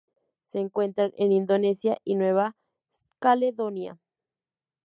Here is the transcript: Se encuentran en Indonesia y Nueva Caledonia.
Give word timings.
Se 0.41 0.57
encuentran 0.57 1.13
en 1.15 1.31
Indonesia 1.31 1.99
y 2.03 2.15
Nueva 2.15 2.55
Caledonia. 3.19 3.99